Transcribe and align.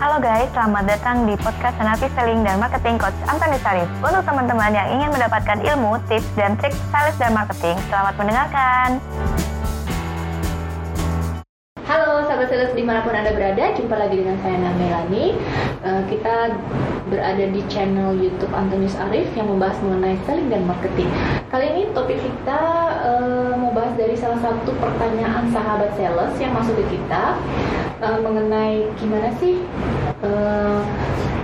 Halo 0.00 0.16
guys, 0.16 0.48
selamat 0.56 0.88
datang 0.88 1.28
di 1.28 1.36
podcast 1.36 1.76
Senapi 1.76 2.08
Selling 2.16 2.40
dan 2.40 2.56
Marketing 2.56 2.96
Coach 2.96 3.12
Antoni 3.28 3.60
Sarif. 3.60 3.84
Untuk 4.00 4.24
teman-teman 4.24 4.72
yang 4.72 4.88
ingin 4.96 5.12
mendapatkan 5.12 5.60
ilmu, 5.60 6.00
tips, 6.08 6.24
dan 6.40 6.56
trik 6.56 6.72
sales 6.88 7.12
dan 7.20 7.36
marketing, 7.36 7.76
selamat 7.92 8.16
mendengarkan. 8.16 8.96
Sahabat 12.40 12.56
sales 12.56 12.72
di 12.72 12.80
mana 12.88 13.04
pun 13.04 13.12
anda 13.12 13.36
berada, 13.36 13.76
jumpa 13.76 14.00
lagi 14.00 14.16
dengan 14.16 14.40
saya 14.40 14.56
Nana 14.56 14.72
Melani. 14.80 15.36
Uh, 15.84 16.00
kita 16.08 16.56
berada 17.12 17.44
di 17.52 17.60
channel 17.68 18.16
YouTube 18.16 18.48
Antonius 18.56 18.96
Arif 18.96 19.28
yang 19.36 19.52
membahas 19.52 19.76
mengenai 19.84 20.16
selling 20.24 20.48
dan 20.48 20.64
marketing. 20.64 21.12
Kali 21.52 21.68
ini 21.68 21.92
topik 21.92 22.16
kita 22.16 22.60
uh, 22.96 23.52
mau 23.60 23.76
bahas 23.76 23.92
dari 23.92 24.16
salah 24.16 24.40
satu 24.40 24.72
pertanyaan 24.80 25.52
sahabat 25.52 25.92
sales 26.00 26.32
yang 26.40 26.56
masuk 26.56 26.80
ke 26.80 26.96
kita 26.96 27.36
uh, 28.00 28.18
mengenai 28.24 28.88
gimana 28.96 29.36
sih 29.36 29.60
uh, 30.24 30.80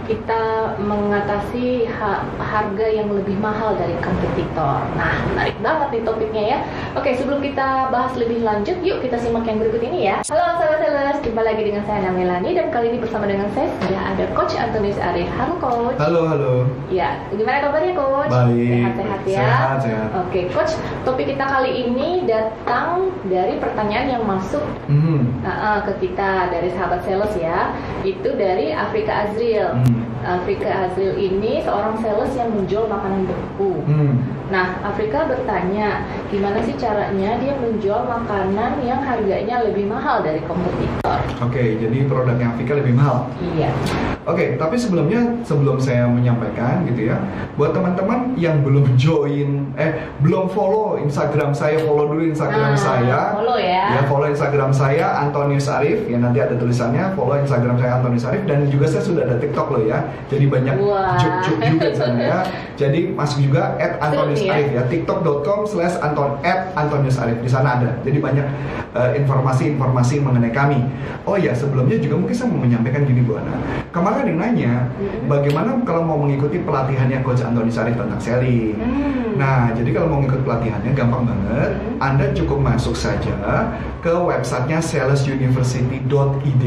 kita 0.07 0.75
mengatasi 0.79 1.91
ha 1.99 2.23
harga 2.39 2.87
yang 2.87 3.11
lebih 3.11 3.35
mahal 3.43 3.75
dari 3.75 3.93
kompetitor. 3.99 4.87
Nah, 4.95 5.19
menarik 5.35 5.59
banget 5.59 5.89
nih 5.99 6.03
topiknya 6.07 6.45
ya. 6.57 6.59
Oke, 6.95 7.11
sebelum 7.19 7.43
kita 7.43 7.91
bahas 7.91 8.15
lebih 8.15 8.47
lanjut, 8.47 8.79
yuk 8.87 9.03
kita 9.03 9.19
simak 9.19 9.45
yang 9.51 9.59
berikut 9.59 9.83
ini 9.83 10.07
ya. 10.07 10.23
Halo 10.31 10.63
sahabat 10.63 10.79
sales, 10.87 11.19
jumpa 11.27 11.43
lagi 11.43 11.63
dengan 11.67 11.83
saya 11.91 12.07
Namelani 12.07 12.55
dan 12.55 12.71
kali 12.71 12.95
ini 12.95 12.99
bersama 13.03 13.27
dengan 13.27 13.51
saya 13.53 13.67
sudah 13.83 14.03
ada 14.15 14.25
Coach 14.33 14.55
Antonius 14.55 14.99
Arif. 15.03 15.27
Halo 15.35 15.55
Coach. 15.59 15.99
Halo, 15.99 16.23
halo. 16.31 16.55
Ya, 16.89 17.19
gimana 17.35 17.67
kabarnya 17.67 17.93
Coach? 17.99 18.31
Baik. 18.31 18.71
Sehat-sehat 18.71 19.21
ya. 19.27 19.39
Sehat, 19.43 19.79
sehat. 19.83 20.09
Oke, 20.23 20.41
Coach, 20.55 20.73
topik 21.03 21.35
kita 21.35 21.45
kali 21.45 21.71
ini 21.91 22.23
datang 22.31 23.11
dari 23.27 23.59
pertanyaan 23.59 24.07
yang 24.19 24.23
masuk 24.23 24.63
Hmm. 24.87 25.43
uh, 25.43 25.51
uh, 25.51 25.79
ke 25.83 26.07
kita 26.07 26.47
dari 26.55 26.71
sahabat 26.71 27.03
sales 27.03 27.35
ya. 27.35 27.75
Itu 28.07 28.39
dari 28.39 28.71
Afrika 28.71 29.27
Azril. 29.27 29.75
Hmm. 29.83 29.96
Afrika 30.23 30.89
Azril 30.89 31.15
ini 31.15 31.63
seorang 31.63 31.97
sales 31.99 32.33
yang 32.35 32.51
menjual 32.51 32.87
makanan 32.87 33.25
beku. 33.25 33.73
Hmm. 33.87 34.13
Nah, 34.47 34.79
Afrika 34.81 35.27
bertanya, 35.27 36.07
gimana 36.31 36.63
sih 36.63 36.79
caranya 36.79 37.35
dia 37.43 37.59
menjual 37.59 38.07
makanan 38.07 38.79
yang 38.79 39.03
harganya 39.03 39.67
lebih 39.67 39.91
mahal 39.91 40.23
dari 40.23 40.39
kompetitor? 40.47 41.19
Oke, 41.43 41.83
jadi 41.83 42.07
produknya 42.07 42.55
Vika 42.55 42.79
lebih 42.79 42.95
mahal. 42.95 43.27
Iya. 43.43 43.75
Oke, 44.23 44.55
tapi 44.55 44.79
sebelumnya 44.79 45.43
sebelum 45.43 45.79
saya 45.79 46.07
menyampaikan 46.07 46.87
gitu 46.87 47.11
ya, 47.11 47.19
buat 47.55 47.75
teman-teman 47.75 48.39
yang 48.39 48.63
belum 48.63 48.95
join, 49.03 49.75
eh 49.75 50.07
belum 50.23 50.47
follow 50.51 50.95
Instagram 50.99 51.51
saya, 51.51 51.83
follow 51.83 52.07
dulu 52.07 52.23
Instagram 52.27 52.75
Nah, 52.75 52.79
saya. 52.79 53.21
follow 53.35 53.59
ya. 53.59 53.99
Ya, 53.99 54.03
follow 54.07 54.31
Instagram 54.31 54.71
saya 54.71 55.27
Antonius 55.27 55.67
Arif. 55.67 56.07
Ya 56.07 56.19
nanti 56.19 56.39
ada 56.39 56.55
tulisannya 56.55 57.15
follow 57.19 57.35
Instagram 57.39 57.79
saya 57.79 57.99
Antonius 57.99 58.27
Arif 58.27 58.43
dan 58.47 58.67
juga 58.71 58.87
saya 58.87 59.03
sudah 59.03 59.23
ada 59.27 59.37
TikTok 59.39 59.67
loh 59.71 59.83
ya. 59.87 59.99
Jadi 60.27 60.45
banyak 60.47 60.75
juk-juk 61.17 61.57
juga 61.63 61.89
sana 61.95 62.21
ya. 62.21 62.39
Jadi 62.81 63.09
masuk 63.09 63.39
juga 63.41 63.73
at 63.81 63.97
Antonius 63.99 64.45
ya. 64.45 64.53
Arif 64.53 64.69
ya. 64.75 64.83
TikTok.com 64.85 65.65
slash 65.65 65.97
Anton 65.99 66.37
at 66.45 66.77
Antonius 66.77 67.17
Arif 67.17 67.41
di 67.41 67.49
sana 67.49 67.81
ada. 67.81 67.91
Jadi 68.05 68.19
banyak 68.21 68.47
eh, 68.93 69.11
informasi-informasi 69.17 70.21
mengenai 70.21 70.53
kami. 70.53 70.85
Oh 71.25 71.35
ya 71.35 71.57
sebelumnya 71.57 71.97
juga 71.97 72.21
mungkin 72.21 72.37
saya 72.37 72.53
mau 72.53 72.61
menyampaikan 72.61 73.03
gini 73.03 73.25
Bu 73.25 73.41
Ana. 73.41 73.55
Kemarin 73.91 74.19
ada 74.21 74.29
yang 74.29 74.41
nanya 74.41 74.73
Hmm. 74.97 75.29
bagaimana 75.29 75.77
kalau 75.85 76.03
mau 76.05 76.17
mengikuti 76.17 76.61
pelatihannya 76.61 77.21
Coach 77.21 77.45
Antonius 77.45 77.77
Arif 77.77 77.97
tentang 77.97 78.21
selling. 78.21 78.77
Hmm. 78.77 79.26
Nah, 79.37 79.69
jadi 79.77 79.93
kalau 79.93 80.09
mau 80.17 80.21
ngikut 80.25 80.43
pelatihannya 80.49 80.93
gampang 80.97 81.29
banget. 81.29 81.71
Hmm. 81.77 81.97
Anda 82.01 82.33
cukup 82.33 82.59
masuk 82.61 82.97
saja 82.97 83.69
ke 84.01 84.13
websitenya 84.13 84.81
salesuniversity.id, 84.81 86.65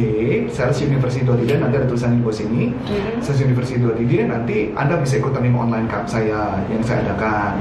salesuniversity.id 0.50 1.52
nanti 1.58 1.76
ada 1.78 1.86
tulisan 1.90 2.18
di 2.18 2.22
bawah 2.22 2.38
sini. 2.38 2.74
Hmm. 2.74 3.18
Salesuniversity.id 3.22 4.14
nanti 4.30 4.58
Anda 4.78 5.02
bisa 5.02 5.18
ikut 5.18 5.34
training 5.34 5.58
online 5.58 5.90
camp 5.90 6.06
saya 6.06 6.62
yang 6.70 6.82
saya 6.86 7.02
adakan. 7.10 7.52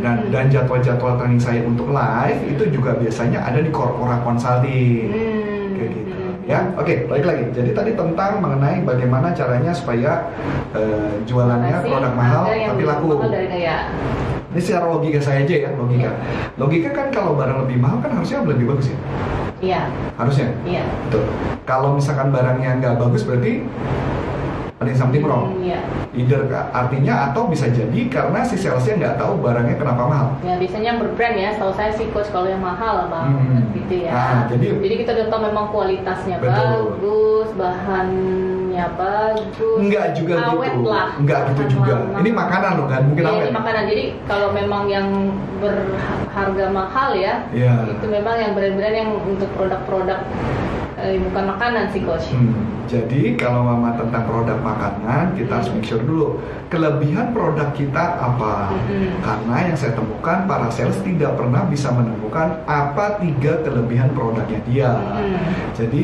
Dan 0.00 0.14
Hmm. 0.24 0.30
dan 0.32 0.44
jadwal-jadwal 0.48 1.20
training 1.20 1.42
saya 1.42 1.60
untuk 1.64 1.92
live 1.92 2.40
itu 2.48 2.64
juga 2.72 2.96
biasanya 2.96 3.44
ada 3.44 3.60
di 3.60 3.68
Corpora 3.68 4.20
Consulting. 4.24 5.12
Hmm. 5.12 5.76
Kayak 5.76 5.90
gitu. 5.92 6.12
Hmm. 6.14 6.33
Ya, 6.44 6.60
oke, 6.76 7.08
balik 7.08 7.24
lagi. 7.24 7.44
Jadi 7.52 7.70
tadi 7.72 7.90
tentang 7.96 8.36
mengenai 8.38 8.84
bagaimana 8.84 9.32
caranya 9.32 9.72
supaya 9.72 10.28
eh, 10.70 11.12
jualannya 11.24 11.72
Gimana 11.72 11.84
sih 11.84 11.90
produk 11.90 12.12
mahal 12.12 12.42
tapi 12.44 12.82
laku. 12.84 13.06
mahal 13.16 13.30
dari 13.32 13.48
kayak 13.48 13.80
Ini 14.54 14.60
secara 14.62 14.86
logika 14.86 15.18
saya 15.18 15.42
aja 15.42 15.56
ya, 15.66 15.70
logika. 15.74 16.10
Logika 16.54 16.88
kan 16.92 17.06
kalau 17.10 17.34
barang 17.34 17.66
lebih 17.66 17.80
mahal 17.80 17.98
kan 17.98 18.12
harusnya 18.12 18.44
lebih 18.44 18.70
bagus 18.70 18.92
ya. 18.92 18.98
Iya, 19.58 19.80
Harusnya. 20.14 20.48
iya. 20.62 20.84
Betul. 21.08 21.24
Kalau 21.64 21.96
misalkan 21.96 22.28
barangnya 22.28 22.76
nggak 22.78 23.00
bagus 23.00 23.24
berarti 23.24 23.64
ada 24.74 24.90
yang 24.90 24.98
something 24.98 25.22
wrong. 25.22 25.54
Hmm, 25.54 25.62
Iya. 25.62 25.78
Either 26.14 26.40
artinya 26.72 27.30
atau 27.30 27.46
bisa 27.46 27.70
jadi 27.70 28.00
karena 28.10 28.42
si 28.42 28.58
salesnya 28.58 28.94
nggak 28.96 29.16
tahu 29.16 29.38
barangnya 29.38 29.78
kenapa 29.78 30.02
mahal. 30.02 30.26
Ya 30.42 30.58
biasanya 30.58 30.98
berbrand 30.98 31.36
ya, 31.36 31.54
setahu 31.54 31.72
saya 31.72 31.90
sih 31.90 32.10
coach 32.10 32.30
kalau 32.30 32.46
yang 32.46 32.58
mahal 32.58 33.06
bang, 33.06 33.28
Hmm. 33.30 33.62
gitu 33.72 33.94
ya. 34.02 34.10
Nah, 34.10 34.38
jadi- 34.50 34.98
kita 34.98 35.10
udah 35.14 35.26
tahu 35.30 35.40
memang 35.46 35.66
kualitasnya 35.70 36.36
Betul. 36.38 36.98
bagus, 36.98 37.48
bahannya 37.54 38.86
bagus, 38.98 39.78
Enggak 39.78 40.06
juga 40.12 40.34
awet 40.44 40.74
gitu. 40.74 40.90
lah. 40.90 41.08
Enggak 41.18 41.40
gitu 41.48 41.62
Tahan 41.62 41.70
juga. 41.70 41.92
lama. 41.94 42.18
Ini 42.18 42.30
makanan 42.34 42.70
loh 42.74 42.86
kan, 42.90 43.02
mungkin 43.06 43.22
Iya, 43.22 43.30
awet. 43.30 43.44
ini 43.46 43.54
makanan. 43.54 43.82
Jadi 43.86 44.04
kalau 44.26 44.48
memang 44.50 44.82
yang 44.86 45.06
berharga 45.58 46.66
mahal 46.68 47.10
ya, 47.14 47.34
Iya. 47.50 47.74
itu 47.90 48.06
memang 48.06 48.36
yang 48.38 48.52
brand-brand 48.52 48.94
yang 48.96 49.10
untuk 49.22 49.50
produk-produk 49.54 50.18
eh, 51.04 51.20
bukan 51.20 51.44
makanan 51.52 51.84
sih 51.92 52.00
coach. 52.00 52.32
Hmm, 52.32 52.56
jadi 52.88 53.36
kalau 53.36 53.60
mama 53.64 53.92
tentang 53.94 54.24
produk 54.24 54.58
makanan 54.58 55.36
kita 55.36 55.52
harus 55.60 55.68
make 55.76 55.84
sure 55.84 56.00
dulu 56.00 56.40
kelebihan 56.72 57.30
produk 57.36 57.68
kita 57.76 58.16
apa. 58.18 58.72
Mm-mm. 58.72 59.20
Karena 59.20 59.56
yang 59.70 59.76
saya 59.76 59.92
temukan 59.94 60.48
para 60.48 60.68
sales 60.72 60.96
tidak 61.04 61.36
pernah 61.36 61.62
bisa 61.68 61.92
menemukan 61.92 62.64
apa 62.64 63.20
tiga 63.20 63.60
kelebihan 63.62 64.10
produknya 64.16 64.58
dia. 64.64 64.90
Mm-mm. 64.96 65.52
Jadi 65.76 66.02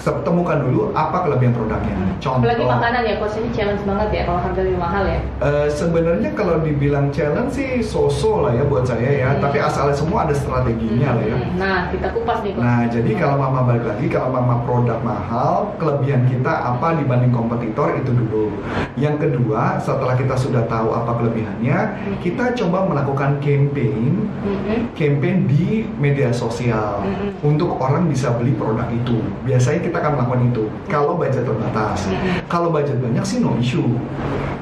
temukan 0.00 0.58
dulu 0.64 0.94
apa 0.94 1.28
kelebihan 1.28 1.52
produknya. 1.52 1.94
Contoh. 2.22 2.46
Apalagi 2.46 2.64
makanan 2.64 3.02
ya 3.04 3.14
coach 3.18 3.36
ini 3.36 3.48
challenge 3.52 3.82
banget 3.84 4.08
ya 4.14 4.22
kalau 4.30 4.40
harga 4.40 4.60
lebih 4.62 4.80
mahal 4.80 5.04
ya. 5.04 5.20
eh, 5.44 5.68
sebenarnya 5.68 6.30
kalau 6.32 6.56
dibilang 6.62 7.10
challenge 7.12 7.52
sih 7.58 7.84
so-so 7.84 8.46
lah 8.46 8.54
ya 8.54 8.64
buat 8.64 8.86
saya 8.86 9.10
ya. 9.10 9.28
Hmm. 9.34 9.42
Tapi 9.42 9.58
asalnya 9.60 9.96
semua 9.98 10.24
ada 10.24 10.34
strateginya 10.34 11.18
lah 11.18 11.24
ya. 11.26 11.36
Hmm, 11.36 11.50
Nah 11.60 11.78
kita 11.92 12.08
kupas 12.14 12.38
nih 12.46 12.52
coach. 12.56 12.64
Nah, 12.64 12.82
jadi 12.88 13.10
kalau 13.18 13.36
mama 13.36 13.60
balik 13.66 13.84
lagi, 13.84 14.06
kalau 14.20 14.36
mama 14.36 14.60
produk 14.68 15.00
mahal, 15.00 15.72
kelebihan 15.80 16.28
kita 16.28 16.52
apa 16.52 16.92
dibanding 17.00 17.32
kompetitor 17.32 17.96
itu 17.96 18.12
dulu. 18.12 18.52
Yang 19.00 19.24
kedua, 19.24 19.80
setelah 19.80 20.12
kita 20.12 20.36
sudah 20.36 20.68
tahu 20.68 20.92
apa 20.92 21.16
kelebihannya, 21.16 21.78
kita 22.20 22.52
coba 22.52 22.84
melakukan 22.84 23.40
campaign, 23.40 24.28
Mm-mm. 24.44 24.92
campaign 24.92 25.48
di 25.48 25.88
media 25.96 26.28
sosial 26.36 27.00
Mm-mm. 27.00 27.32
untuk 27.40 27.80
orang 27.80 28.12
bisa 28.12 28.28
beli 28.36 28.52
produk 28.60 28.92
itu. 28.92 29.24
Biasanya 29.48 29.80
kita 29.88 29.96
akan 30.04 30.12
melakukan 30.20 30.42
itu. 30.52 30.64
Kalau 30.92 31.16
budget 31.16 31.48
terbatas, 31.48 32.04
kalau 32.44 32.68
budget 32.68 33.00
banyak 33.00 33.24
sih 33.24 33.40
no 33.40 33.56
issue. 33.56 33.88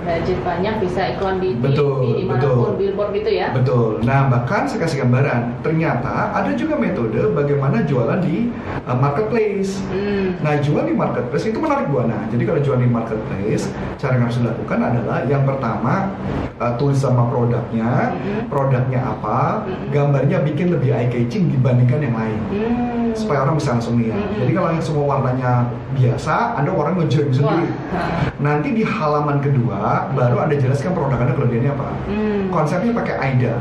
budget 0.09 0.41
banyak 0.41 0.75
bisa 0.81 1.19
iklan 1.19 1.37
di 1.37 1.53
Betul, 1.61 2.01
di 2.01 2.25
betul. 2.25 2.81
billboard 2.81 3.13
gitu 3.13 3.29
ya 3.29 3.53
Betul. 3.53 4.01
Nah, 4.09 4.25
bahkan 4.33 4.65
saya 4.65 4.89
kasih 4.89 5.05
gambaran. 5.05 5.61
Ternyata 5.61 6.33
ada 6.33 6.49
juga 6.57 6.81
metode 6.81 7.29
bagaimana 7.37 7.85
jualan 7.85 8.17
di 8.25 8.49
uh, 8.89 8.97
marketplace. 8.97 9.38
Hmm. 9.39 10.43
Nah, 10.43 10.59
jual 10.59 10.85
di 10.87 10.95
marketplace 10.95 11.47
itu 11.49 11.59
menarik 11.59 11.87
Bu 11.91 12.03
Ana. 12.03 12.27
Jadi 12.31 12.43
kalau 12.43 12.61
jual 12.61 12.79
di 12.83 12.89
marketplace, 12.91 13.71
cara 13.97 14.19
yang 14.19 14.25
harus 14.27 14.39
dilakukan 14.43 14.79
adalah 14.83 15.19
yang 15.27 15.43
pertama 15.47 16.13
uh, 16.59 16.75
tulis 16.77 16.99
sama 16.99 17.27
produknya, 17.31 18.15
Mhm. 18.15 18.51
produknya 18.51 19.01
apa, 19.03 19.63
Mhm. 19.65 19.87
gambarnya 19.95 20.39
bikin 20.43 20.75
lebih 20.75 20.91
eye 20.93 21.09
catching 21.09 21.51
dibandingkan 21.51 22.03
yang 22.03 22.15
lain. 22.15 22.41
Hmm. 22.51 23.11
Supaya 23.15 23.49
orang 23.49 23.57
bisa 23.59 23.75
langsung 23.75 23.99
lihat. 23.99 24.19
Mhm. 24.21 24.39
Jadi 24.45 24.51
kalau 24.53 24.69
yang 24.71 24.85
semua 24.85 25.05
warnanya 25.09 25.53
biasa, 25.97 26.35
Anda 26.55 26.71
orang 26.71 26.95
ngejoin 27.01 27.31
Wah. 27.31 27.35
sendiri. 27.35 27.71
Ha. 27.91 28.01
Nanti 28.39 28.69
di 28.71 28.83
halaman 28.85 29.39
kedua 29.41 30.13
baru 30.13 30.37
Anda 30.45 30.55
jelaskan 30.55 30.93
produk 30.95 31.19
Anda 31.19 31.35
kelebihannya 31.35 31.73
apa. 31.73 31.89
Hmm. 32.07 32.43
Konsepnya 32.53 32.93
pakai 32.95 33.15
AIDA. 33.19 33.55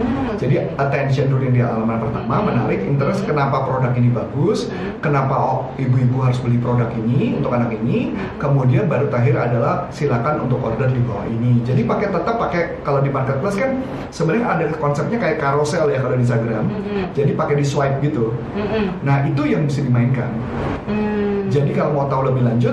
Hmm. 0.00 0.32
Jadi 0.40 0.56
attention 0.80 1.28
dulu 1.28 1.44
yang 1.44 1.54
di 1.54 1.60
halaman 1.60 2.00
pertama 2.00 2.34
Hmm. 2.40 2.46
menarik 2.48 2.80
interest 2.80 3.28
kenapa 3.28 3.68
produk 3.68 3.92
ini 3.92 4.08
bagus, 4.08 4.72
Hmm. 4.72 4.96
kenapa 5.04 5.36
oh, 5.36 5.58
ibu-ibu 5.76 6.16
harus 6.24 6.40
beli 6.40 6.56
produk 6.56 6.88
ini 6.96 7.36
untuk 7.36 7.52
anak 7.52 7.76
ini, 7.76 8.16
kemudian 8.40 8.88
baru 8.88 9.12
terakhir 9.12 9.36
adalah 9.36 9.92
silakan 9.92 10.48
untuk 10.48 10.64
order 10.64 10.88
di 10.88 11.04
bawah 11.04 11.28
ini. 11.28 11.60
Jadi 11.62 11.84
pakai 11.84 12.08
tetap 12.22 12.36
pakai 12.38 12.62
kalau 12.86 13.00
di 13.02 13.10
marketplace 13.10 13.58
kan 13.58 13.80
sebenarnya 14.14 14.46
ada 14.46 14.64
konsepnya 14.78 15.18
kayak 15.18 15.36
carousel 15.42 15.88
ya 15.90 15.98
kalau 15.98 16.14
di 16.14 16.22
Instagram. 16.22 16.64
Hmm. 16.68 17.04
Jadi 17.16 17.32
pakai 17.34 17.54
di 17.58 17.64
swipe 17.66 17.98
gitu. 18.04 18.36
Hmm. 18.54 19.00
Nah 19.02 19.26
itu 19.26 19.42
yang 19.48 19.66
mesti 19.66 19.80
dimainkan. 19.82 20.30
Hmm. 20.86 21.09
Jadi 21.60 21.76
kalau 21.76 21.92
mau 21.92 22.08
tahu 22.08 22.32
lebih 22.32 22.42
lanjut, 22.42 22.72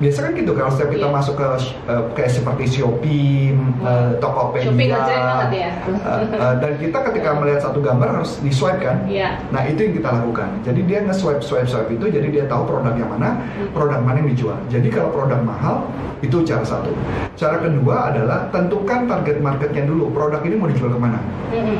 biasa 0.00 0.18
kan 0.24 0.32
gitu 0.32 0.56
kalau 0.56 0.72
setiap 0.72 0.88
kita 0.88 1.04
Iya. 1.04 1.12
masuk 1.12 1.34
ke 1.36 1.46
eh, 1.84 2.02
kayak 2.16 2.30
seperti 2.32 2.64
Shopee, 2.66 3.52
eh, 3.84 4.10
Tokopedia, 4.16 4.72
Shopee 4.72 4.88
ya. 4.88 5.72
eh, 5.84 6.24
eh, 6.32 6.54
dan 6.56 6.72
kita 6.80 6.98
ketika 7.12 7.30
melihat 7.38 7.60
satu 7.60 7.78
gambar 7.78 8.08
harus 8.18 8.40
di 8.40 8.48
swipe 8.48 8.80
kan. 8.80 9.04
Iya. 9.04 9.36
Nah 9.52 9.68
itu 9.68 9.84
yang 9.84 9.94
kita 9.94 10.08
lakukan. 10.10 10.48
Jadi 10.64 10.80
dia 10.88 10.98
nge-swipe 11.04 11.44
swipe 11.44 11.68
swipe 11.68 11.92
itu, 11.92 12.08
jadi 12.08 12.26
dia 12.26 12.44
tahu 12.48 12.64
produk 12.64 12.96
yang 12.96 13.12
mana, 13.12 13.36
produk 13.70 14.00
mana 14.00 14.24
yang 14.24 14.32
dijual. 14.32 14.56
Jadi 14.66 14.88
kalau 14.88 15.12
produk 15.12 15.38
mahal 15.38 15.84
itu 16.18 16.40
cara 16.42 16.64
satu. 16.64 16.90
Cara 17.36 17.60
kedua 17.60 18.08
adalah 18.08 18.48
tentukan 18.48 19.04
target 19.04 19.38
marketnya 19.38 19.84
dulu. 19.84 20.08
Produk 20.08 20.40
ini 20.40 20.54
mau 20.56 20.70
dijual 20.70 20.94
ke 20.94 21.00
mana? 21.00 21.20
Mm-mm. 21.52 21.78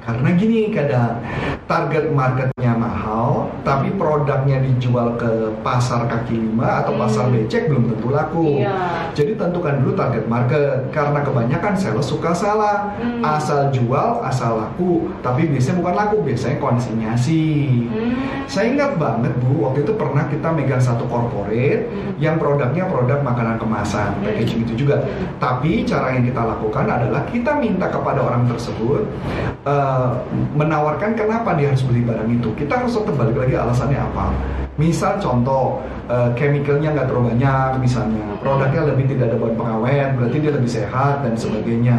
Karena 0.00 0.28
gini 0.38 0.70
kadang 0.70 1.18
target 1.66 2.14
marketnya 2.14 2.78
mahal, 2.78 3.45
tapi 3.66 3.90
produknya 3.98 4.62
dijual 4.62 5.18
ke 5.18 5.50
pasar 5.66 6.06
kaki 6.06 6.38
lima 6.38 6.86
atau 6.86 6.94
Hmm. 6.94 7.02
pasar 7.02 7.24
becek 7.34 7.66
belum 7.66 7.90
tentu 7.90 8.14
laku. 8.14 8.62
Iya. 8.62 9.10
Jadi 9.10 9.34
tentukan 9.34 9.82
dulu 9.82 9.98
target 9.98 10.24
market. 10.30 10.86
Karena 10.94 11.18
kebanyakan 11.26 11.74
sales 11.74 12.06
suka 12.06 12.30
salah, 12.30 12.94
Hmm. 13.02 13.26
asal 13.26 13.74
jual, 13.74 14.22
asal 14.22 14.62
laku. 14.62 15.10
Tapi 15.18 15.50
biasanya 15.50 15.82
bukan 15.82 15.94
laku, 15.98 16.16
biasanya 16.22 16.62
konsinyasi. 16.62 17.44
Hmm. 17.90 18.14
Saya 18.46 18.70
ingat 18.70 18.94
banget 19.02 19.34
bu, 19.42 19.66
waktu 19.66 19.82
itu 19.82 19.92
pernah 19.98 20.30
kita 20.30 20.48
megang 20.54 20.78
satu 20.78 21.02
corporate 21.10 21.90
Hmm. 21.90 22.14
yang 22.22 22.38
produknya 22.38 22.86
produk 22.86 23.18
makanan 23.26 23.58
kemasan, 23.58 24.14
Hmm. 24.14 24.30
packaging 24.30 24.62
itu 24.62 24.86
juga. 24.86 25.02
Hmm. 25.02 25.42
Tapi 25.42 25.82
cara 25.82 26.14
yang 26.14 26.22
kita 26.22 26.42
lakukan 26.46 26.86
adalah 26.86 27.26
kita 27.26 27.58
minta 27.58 27.90
kepada 27.90 28.22
orang 28.22 28.46
tersebut 28.46 29.02
eh, 29.66 30.10
menawarkan 30.54 31.18
kenapa 31.18 31.58
dia 31.58 31.74
harus 31.74 31.82
beli 31.82 32.06
barang 32.06 32.30
itu. 32.30 32.48
Kita 32.54 32.80
harus 32.80 32.94
tetap 32.94 33.14
balik 33.18 33.36
lagi 33.36 33.54
alasannya 33.58 34.00
apa. 34.00 34.26
Misal 34.78 35.18
contoh 35.18 35.82
eh, 36.06 36.30
chemicalnya 36.38 36.94
nggak 36.94 37.06
terlalu 37.10 37.34
banyak, 37.34 37.70
misalnya 37.82 38.24
produknya 38.40 38.82
lebih 38.94 39.04
tidak 39.10 39.24
ada 39.32 39.36
bahan 39.42 39.54
pengawet, 39.58 40.08
berarti 40.14 40.36
dia 40.38 40.52
lebih 40.54 40.70
sehat 40.70 41.16
dan 41.26 41.34
sebagainya. 41.34 41.96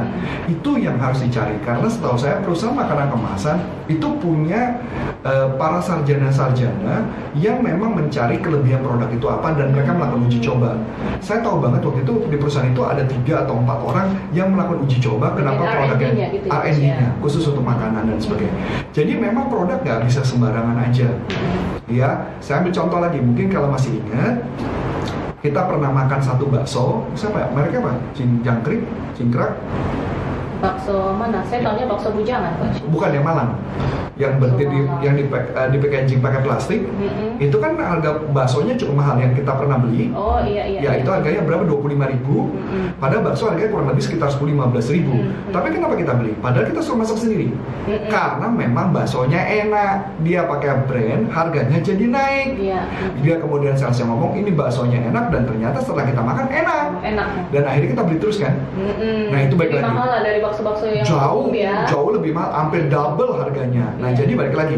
Itu 0.48 0.80
yang 0.80 0.98
harus 0.98 1.20
dicari 1.24 1.60
karena 1.64 1.88
setahu 1.88 2.16
saya 2.16 2.40
perusahaan 2.42 2.76
makanan 2.76 3.12
kemasan 3.12 3.58
itu 3.88 4.08
punya 4.20 4.80
eh, 5.24 5.48
para 5.56 5.80
sarjana-sarjana 5.84 7.08
yang 7.38 7.62
memang 7.62 7.94
mencari 7.94 8.40
kelebihan 8.40 8.82
produk 8.82 9.10
itu 9.12 9.28
apa 9.28 9.54
dan 9.56 9.72
mereka 9.76 9.92
melakukan 9.94 10.28
uji 10.28 10.40
coba. 10.44 10.80
Saya 11.20 11.44
tahu 11.44 11.60
banget 11.60 11.84
waktu 11.84 12.02
itu 12.04 12.14
di 12.32 12.38
perusahaan 12.40 12.70
itu 12.70 12.82
ada 12.84 13.04
tiga 13.06 13.44
atau 13.46 13.60
empat 13.60 13.80
orang 13.84 14.08
yang 14.32 14.52
melakukan 14.56 14.88
uji 14.88 14.98
coba 15.04 15.36
kenapa 15.36 15.64
produknya 15.68 16.08
R&D-nya 16.08 16.28
gitu 16.34 16.48
ya, 16.50 16.96
ya. 16.98 17.10
khusus 17.20 17.44
untuk 17.48 17.64
makanan 17.64 18.08
dan 18.08 18.20
sebagainya. 18.20 18.56
Jadi 18.96 19.14
memang 19.20 19.52
produk 19.52 19.78
nggak 19.84 20.00
bisa 20.08 20.22
sembarangan 20.24 20.78
aja. 20.90 21.10
Ya, 21.88 22.36
saya 22.44 22.60
ambil 22.60 22.76
contoh 22.76 23.00
lagi. 23.00 23.20
Mungkin 23.24 23.48
kalau 23.48 23.72
masih 23.72 23.97
ingat, 23.98 24.46
kita 25.42 25.70
pernah 25.70 25.94
makan 25.94 26.20
satu 26.22 26.50
bakso, 26.50 27.06
siapa 27.14 27.46
ya? 27.46 27.48
Mereka 27.54 27.82
apa? 27.82 27.94
Jangkrik, 28.18 28.82
cingkrak, 29.14 29.54
Bakso 30.58 31.14
mana? 31.14 31.46
Saya 31.46 31.62
taunya 31.62 31.86
bakso 31.86 32.10
bujangan, 32.10 32.58
coach. 32.58 32.82
bukan 32.90 33.10
yang 33.14 33.26
Malang. 33.26 33.54
Yang 34.18 34.34
berarti 34.42 34.64
di, 34.66 34.80
yang 35.06 35.14
di, 35.14 35.30
pack- 35.30 35.54
eh, 35.54 35.70
di 35.70 35.78
packaging 35.78 36.26
pakai 36.26 36.42
plastik. 36.42 36.82
Mm-mm. 36.90 37.38
Itu 37.38 37.62
kan 37.62 37.78
harga 37.78 38.18
baksonya 38.34 38.74
cukup 38.74 39.06
mahal 39.06 39.22
yang 39.22 39.38
kita 39.38 39.54
pernah 39.54 39.78
beli. 39.78 40.10
Oh 40.18 40.42
iya 40.42 40.66
iya. 40.66 40.80
Ya 40.82 40.92
iya. 40.98 41.06
itu 41.06 41.10
harganya 41.14 41.46
berapa? 41.46 41.62
25.000 41.70 42.14
ribu. 42.18 42.50
Mm-mm. 42.50 42.98
Padahal 42.98 43.22
bakso 43.22 43.54
harganya 43.54 43.70
kurang 43.70 43.94
lebih 43.94 44.02
sekitar 44.02 44.34
10-15 44.34 44.90
ribu. 44.98 45.14
Hmm. 45.22 45.54
Tapi 45.54 45.68
kenapa 45.70 45.94
kita 46.02 46.18
beli? 46.18 46.34
Padahal 46.42 46.66
kita 46.66 46.82
suruh 46.82 46.98
masak 46.98 47.22
sendiri. 47.22 47.54
Mm-mm. 47.54 48.10
Karena 48.10 48.48
memang 48.50 48.90
baksonya 48.90 49.38
enak. 49.38 49.96
Dia 50.26 50.50
pakai 50.50 50.90
brand, 50.90 51.24
harganya 51.30 51.78
jadi 51.78 52.06
naik. 52.10 52.50
Iya. 52.58 52.82
Dia 53.22 53.36
kemudian 53.38 53.78
salesnya 53.78 54.10
ngomong 54.10 54.34
ini 54.34 54.50
baksonya 54.50 55.14
enak 55.14 55.30
dan 55.30 55.46
ternyata 55.46 55.78
setelah 55.78 56.10
kita 56.10 56.26
makan 56.26 56.50
enak. 56.50 56.86
Enak. 57.06 57.28
Dan 57.54 57.70
akhirnya 57.70 57.90
kita 57.94 58.02
beli 58.02 58.18
terus 58.18 58.42
kan. 58.42 58.58
Mm-mm. 58.74 59.30
Nah, 59.30 59.40
itu 59.46 59.54
baik 59.54 59.78
lagi. 59.78 59.94
mahal 59.94 60.26
dari 60.26 60.42
bakso-bakso 60.48 60.86
yang 60.88 61.04
Jauh, 61.04 61.46
umum 61.46 61.54
ya. 61.54 61.84
jauh 61.86 62.10
lebih 62.10 62.32
mahal, 62.32 62.52
hampir 62.56 62.88
double 62.88 63.36
harganya. 63.36 63.92
Nah, 64.00 64.10
Iya. 64.10 64.24
jadi 64.24 64.32
balik 64.34 64.56
lagi, 64.56 64.76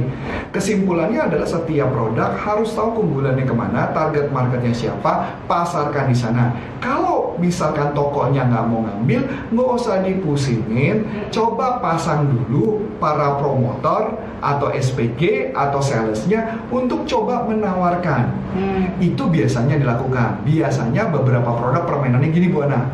kesimpulannya 0.49 1.29
adalah 1.29 1.45
setiap 1.45 1.93
produk 1.93 2.33
harus 2.35 2.73
tahu 2.73 2.97
keunggulannya 2.97 3.45
ke 3.45 3.53
mana, 3.53 3.93
target 3.93 4.33
marketnya 4.33 4.73
siapa, 4.73 5.41
pasarkan 5.45 6.09
di 6.09 6.17
sana. 6.17 6.51
Kalau 6.79 7.35
misalkan 7.37 7.93
tokonya 7.93 8.47
nggak 8.47 8.65
mau 8.65 8.81
ngambil, 8.83 9.21
nggak 9.51 9.69
usah 9.69 10.01
dipusingin, 10.01 11.05
coba 11.29 11.77
pasang 11.79 12.27
dulu 12.27 12.87
para 12.97 13.37
promotor 13.37 14.17
atau 14.39 14.71
SPG 14.71 15.51
atau 15.53 15.79
salesnya 15.83 16.59
untuk 16.71 17.05
coba 17.05 17.45
menawarkan. 17.47 18.31
Hmm. 18.55 18.83
Itu 18.99 19.29
biasanya 19.29 19.77
dilakukan. 19.77 20.41
Biasanya 20.43 21.11
beberapa 21.13 21.53
produk 21.55 21.85
permainannya 21.85 22.29
gini 22.33 22.47
Bu 22.49 22.65
Ana. 22.65 22.89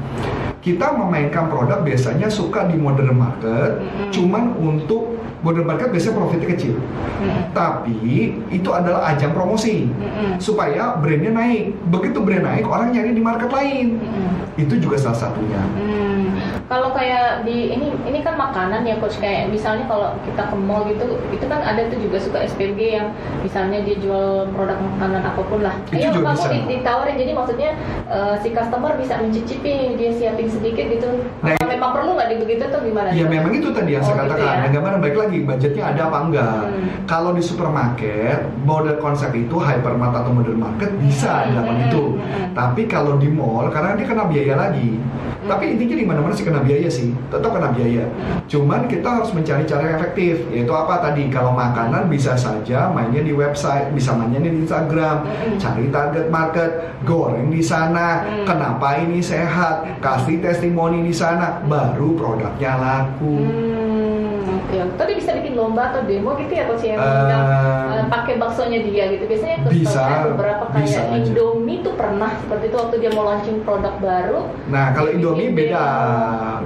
Kita 0.65 0.97
memainkan 0.97 1.45
produk 1.45 1.85
biasanya 1.85 2.25
suka 2.25 2.65
di 2.65 2.73
modern 2.73 3.13
market, 3.13 3.85
Mm-mm. 3.85 4.09
cuman 4.09 4.57
untuk 4.57 5.13
modern 5.45 5.69
market 5.69 5.93
biasanya 5.93 6.17
profitnya 6.17 6.47
kecil. 6.57 6.81
Mm-mm. 7.21 7.53
Tapi 7.53 8.33
itu 8.49 8.69
adalah 8.73 9.13
ajang 9.13 9.37
promosi 9.37 9.85
Mm-mm. 9.85 10.41
supaya 10.41 10.97
brandnya 10.97 11.37
naik. 11.37 11.69
Begitu 11.93 12.17
brand 12.17 12.49
naik, 12.49 12.65
orang 12.65 12.97
nyari 12.97 13.13
di 13.13 13.21
market 13.21 13.53
lain. 13.53 14.01
Mm-mm. 14.01 14.57
Itu 14.57 14.81
juga 14.81 14.97
salah 14.97 15.29
satunya. 15.29 15.61
Hmm, 15.77 16.24
kalau 16.67 16.89
kayak 16.95 17.43
di 17.43 17.73
ini 17.75 17.91
ini 18.07 18.19
kan 18.23 18.35
makanan 18.39 18.87
ya 18.87 18.95
coach 18.97 19.17
kayak 19.19 19.51
misalnya 19.51 19.85
kalau 19.85 20.15
kita 20.23 20.43
ke 20.47 20.55
mall 20.55 20.83
gitu 20.87 21.19
itu 21.29 21.45
kan 21.45 21.61
ada 21.61 21.87
tuh 21.91 21.99
juga 21.99 22.17
suka 22.21 22.37
SPG 22.45 22.79
yang 22.97 23.07
misalnya 23.41 23.83
dia 23.83 23.97
jual 23.99 24.49
produk 24.53 24.77
makanan 24.79 25.21
apa 25.23 25.41
pun 25.45 25.59
lah. 25.61 25.75
Itu 25.89 25.99
Ayo 25.99 26.09
juga 26.15 26.33
kamu 26.33 26.67
ditawarin 26.69 27.15
jadi 27.19 27.31
maksudnya 27.35 27.71
eh, 28.09 28.35
si 28.41 28.49
customer 28.53 28.91
bisa 28.97 29.13
mencicipi 29.19 29.97
dia 29.99 30.11
siapin 30.13 30.47
sedikit 30.47 30.85
gitu. 30.89 31.09
Nah, 31.43 31.64
Apa 31.85 31.91
memang 31.91 31.95
perlu 31.95 32.11
nggak 32.15 32.27
di 32.27 32.37
begitu 32.39 32.63
tuh 32.65 32.81
gimana? 32.81 33.07
Ya 33.07 33.15
tuh? 33.19 33.29
memang 33.29 33.51
itu 33.53 33.69
tadi 33.69 33.89
yang 33.91 34.01
Oh, 34.01 34.07
saya 34.07 34.15
gitu 34.15 34.25
katakan. 34.25 34.45
ya. 34.47 34.57
Nah, 34.57 34.69
gimana 34.71 34.95
balik 34.97 35.17
lagi 35.19 35.37
budgetnya 35.39 35.83
ada 35.85 36.01
apa 36.03 36.17
enggak? 36.19 36.59
Hmm. 36.65 36.87
Kalau 37.05 37.31
di 37.31 37.43
supermarket, 37.45 38.37
model 38.59 38.95
konsep 38.97 39.29
itu 39.31 39.55
hypermart 39.55 40.13
atau 40.15 40.31
modern 40.31 40.59
market 40.59 40.89
bisa 40.97 41.31
Hmm, 41.35 41.47
dilakukan 41.51 41.77
hmm, 41.77 41.85
itu. 41.85 42.03
hmm. 42.09 42.45
Tapi 42.51 42.81
kalau 42.85 43.13
di 43.15 43.29
mall 43.29 43.69
karena 43.69 43.93
dia 43.93 44.07
kena 44.07 44.25
biaya 44.25 44.55
lagi. 44.55 44.97
Hmm. 44.97 45.13
Tapi 45.45 45.63
intinya 45.69 45.95
di 45.95 46.05
mana-mana 46.07 46.33
sih 46.33 46.41
kena 46.41 46.57
biaya 46.59 46.89
sih, 46.89 47.13
tetap 47.29 47.53
kena 47.53 47.69
biaya. 47.69 48.09
Cuman 48.47 48.87
kita 48.87 49.05
harus 49.11 49.29
mencari 49.29 49.61
cara 49.63 49.81
yang 49.83 49.95
efektif. 49.95 50.41
Yaitu 50.49 50.73
apa 50.73 50.97
tadi? 50.99 51.29
Kalau 51.29 51.53
makanan 51.53 52.09
bisa 52.09 52.33
saja 52.35 52.89
mainnya 52.89 53.21
di 53.21 53.29
website, 53.29 53.93
bisa 53.93 54.09
mainnya 54.11 54.41
di 54.41 54.49
Instagram, 54.55 55.21
Hmm. 55.21 55.53
cari 55.55 55.85
target 55.87 56.25
market, 56.27 56.71
goreng 57.03 57.47
di 57.47 57.61
sana. 57.61 58.25
Hmm. 58.25 58.41
Kenapa 58.43 58.97
ini 58.97 59.21
sehat? 59.21 60.01
Kasih 60.01 60.41
testimoni 60.41 61.01
di 61.01 61.13
sana, 61.13 61.61
baru 61.75 62.07
produknya 62.15 62.73
laku. 62.79 63.35
Hmm, 63.35 64.14
oke. 64.83 64.95
Tadi 64.99 65.11
bisa 65.15 65.29
bikin 65.37 65.53
lomba 65.55 65.93
atau 65.93 66.01
demo 66.03 66.35
gitu 66.35 66.51
ya 66.51 66.65
coach 66.67 66.83
yang 66.83 66.99
Eh, 66.99 67.27
yang, 67.29 67.43
eh, 67.95 68.05
pakai 68.09 68.33
baksonya 68.41 68.79
dia 68.81 69.03
gitu. 69.13 69.23
Biasanya 69.29 69.57
bisa, 69.69 70.03
beberapa 70.33 70.63
kayak 70.73 70.83
bisa 70.83 70.99
aja. 71.05 71.15
Indomie 71.15 71.79
tuh 71.85 71.93
pernah 71.95 72.31
seperti 72.41 72.65
itu 72.71 72.77
waktu 72.77 72.95
dia 72.99 73.11
mau 73.13 73.23
launching 73.27 73.57
produk 73.63 73.93
baru. 74.01 74.39
Nah, 74.71 74.85
kalau 74.95 75.09
Indomie 75.13 75.53
beda. 75.53 75.83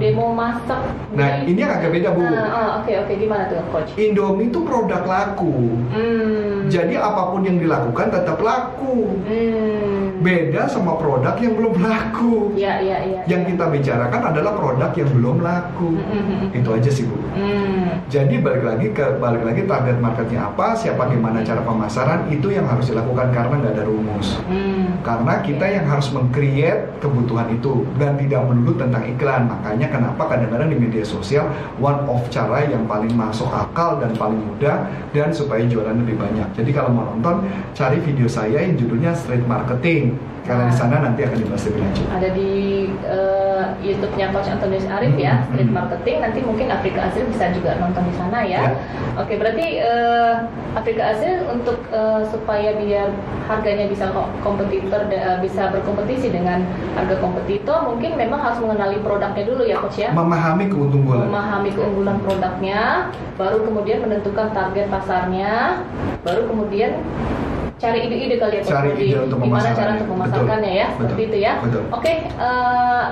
demo 0.00 0.26
masak. 0.34 0.80
Nah, 1.12 1.28
ini 1.44 1.58
yang 1.58 1.72
agak 1.76 1.90
beda, 1.92 2.08
Bu. 2.14 2.22
Nah, 2.24 2.48
ah, 2.50 2.68
oke 2.82 2.92
oke 3.04 3.12
gimana 3.14 3.42
tuh 3.50 3.60
coach? 3.70 3.90
Indomie 3.98 4.48
itu 4.48 4.60
produk 4.64 5.02
laku. 5.04 5.54
Hmm. 5.92 6.70
Jadi 6.70 6.94
apa 6.94 7.34
pun 7.34 7.42
yang 7.42 7.58
dilakukan 7.58 8.06
tetap 8.14 8.38
laku. 8.38 9.10
Hmm. 9.26 10.14
Beda 10.20 10.68
sama 10.68 11.00
produk 11.00 11.34
yang 11.40 11.56
belum 11.56 11.74
laku. 11.80 12.52
Iya 12.54 12.78
iya 12.84 12.98
iya. 13.08 13.20
Yang 13.26 13.56
kita 13.56 13.64
bicarakan 13.72 14.22
adalah 14.30 14.52
produk 14.54 14.90
yang 14.94 15.10
belum 15.10 15.36
laku. 15.40 15.90
Hmm, 15.96 16.22
hmm, 16.22 16.36
hmm. 16.46 16.58
Itu 16.60 16.68
aja 16.76 16.90
sih, 16.92 17.04
Bu. 17.08 17.16
Hmm. 17.34 18.02
Jadi 18.10 18.42
balik 18.42 18.64
lagi 18.66 18.88
ke 18.90 19.18
balik 19.22 19.42
lagi 19.46 19.62
target 19.64 19.96
marketnya 20.02 20.50
apa, 20.50 20.74
siapa 20.74 21.06
gimana 21.06 21.46
cara 21.46 21.62
pemasaran 21.62 22.26
itu 22.28 22.50
yang 22.50 22.66
harus 22.66 22.90
dilakukan 22.90 23.30
karena 23.30 23.54
nggak 23.60 23.74
ada 23.78 23.84
rumus. 23.86 24.38
Hmm. 24.50 24.98
Karena 25.06 25.38
kita 25.40 25.66
yang 25.66 25.86
harus 25.86 26.10
meng-create 26.10 26.98
kebutuhan 26.98 27.48
itu 27.54 27.86
dan 27.96 28.18
tidak 28.18 28.40
melulu 28.50 28.74
tentang 28.76 29.06
iklan. 29.06 29.46
Makanya 29.46 29.86
kenapa 29.88 30.22
kadang-kadang 30.26 30.68
di 30.74 30.78
media 30.78 31.04
sosial 31.06 31.46
one 31.78 32.02
of 32.10 32.26
cara 32.28 32.66
yang 32.66 32.84
paling 32.90 33.14
masuk 33.14 33.48
akal 33.50 34.02
dan 34.02 34.12
paling 34.18 34.38
mudah 34.38 34.90
dan 35.14 35.30
supaya 35.30 35.62
jualan 35.66 35.94
lebih 35.94 36.18
banyak. 36.18 36.50
Jadi 36.54 36.70
kalau 36.74 36.90
mau 36.90 37.06
nonton 37.14 37.46
cari 37.74 38.02
video 38.02 38.26
saya 38.26 38.62
yang 38.66 38.74
judulnya 38.74 39.14
Street 39.14 39.46
Marketing. 39.46 40.18
Karena 40.40 40.66
di 40.66 40.74
sana 40.74 40.96
nanti 41.00 41.20
akan 41.22 41.36
dibahas 41.38 41.62
lebih 41.68 41.80
lanjut. 41.80 42.06
ada 42.10 42.28
di 42.32 42.50
eh, 43.06 43.64
YouTube-nya 43.80 44.26
Coach 44.30 44.48
Antonius 44.48 44.86
Arif 44.86 45.14
ya, 45.14 45.34
Hmm, 45.36 45.46
Street 45.46 45.68
hmm. 45.68 45.76
Marketing. 45.76 46.16
Nanti 46.20 46.38
mungkin 46.40 46.66
Afrika 46.68 47.00
Azil 47.06 47.24
bisa 47.26 47.52
juga 47.52 47.76
nonton 47.76 48.02
di 48.02 48.14
sana 48.14 48.38
ya. 48.42 48.60
Ya. 48.60 48.72
Oke, 49.14 49.36
berarti 49.36 49.78
eh, 49.78 50.34
Afrika 50.72 51.02
Azil 51.12 51.44
untuk 51.46 51.78
eh, 51.88 52.22
supaya 52.26 52.74
biar 52.74 53.08
harganya 53.46 53.86
bisa 53.86 54.10
ko- 54.10 54.30
kompetitor 54.40 55.06
da- 55.06 55.38
bisa 55.38 55.68
berkompetisi 55.68 56.30
dengan 56.30 56.62
harga 56.94 57.16
kompetitor, 57.18 57.86
mungkin 57.86 58.14
memang 58.14 58.40
harus 58.40 58.58
mengenali 58.58 58.98
produknya 59.00 59.44
dulu 59.44 59.62
ya 59.62 59.76
Coach 59.78 59.98
ya. 59.98 60.10
Memahami 60.10 60.66
keunggulan. 60.66 61.26
Memahami 61.26 61.70
keunggulan 61.70 62.16
produknya, 62.20 62.82
baru 63.36 63.62
kemudian 63.62 64.02
menentukan 64.02 64.50
target 64.50 64.86
pasarnya, 64.88 65.82
baru 66.20 66.46
kemudian 66.46 67.00
cari 67.80 67.98
ide-ide 68.04 68.36
kali 68.36 68.60
ya 68.60 68.62
Cari 68.62 68.90
ide 68.92 69.16
untuk 69.24 69.40
gimana 69.40 69.72
cara 69.72 69.96
untuk 69.96 70.08
memasarkannya 70.12 70.72
ya 70.76 70.86
Betul. 70.92 71.00
seperti 71.00 71.22
itu 71.24 71.36
ya. 71.40 71.52
Betul. 71.64 71.82
oke 71.88 72.12
eh, 72.28 73.04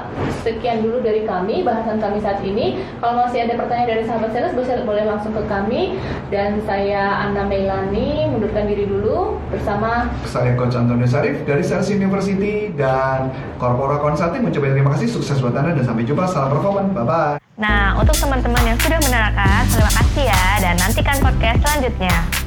sekian 0.44 0.78
dulu 0.84 1.00
dari 1.00 1.24
kami 1.24 1.64
bahasan 1.64 1.96
kami 1.96 2.20
saat 2.20 2.44
ini. 2.44 2.76
Kalau 3.00 3.24
masih 3.24 3.48
ada 3.48 3.54
pertanyaan 3.56 3.88
dari 3.88 4.02
sahabat 4.04 4.30
sales 4.36 4.52
bisa- 4.52 4.84
boleh 4.84 5.04
langsung 5.08 5.32
ke 5.32 5.42
kami. 5.48 5.96
Dan 6.28 6.60
saya 6.68 7.24
Anna 7.24 7.48
Melani 7.48 8.28
mundurkan 8.28 8.68
diri 8.68 8.84
dulu 8.84 9.40
bersama 9.48 10.12
Saya 10.28 10.52
Coach 10.54 10.76
Antonio 10.76 11.08
Sarif 11.08 11.40
dari 11.48 11.64
Sales 11.64 11.88
University 11.88 12.68
dan 12.76 13.32
Corpora 13.56 13.96
Consulting. 13.96 14.44
Mencoba 14.44 14.70
terima 14.70 14.92
kasih 14.92 15.08
sukses 15.08 15.40
buat 15.40 15.56
Anda 15.56 15.72
dan 15.72 15.84
sampai 15.88 16.04
jumpa. 16.04 16.28
Salam 16.28 16.52
performan 16.52 16.92
bye 16.92 17.08
bye 17.08 17.36
Nah, 17.58 17.98
untuk 17.98 18.14
teman-teman 18.14 18.62
yang 18.62 18.78
sudah 18.78 19.02
menerangkan, 19.02 19.66
terima 19.66 19.90
kasih 19.90 20.24
ya 20.30 20.46
dan 20.62 20.74
nantikan 20.78 21.16
podcast 21.18 21.58
selanjutnya. 21.58 22.37